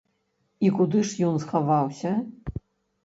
[0.67, 2.15] І куды ж ён схаваўся?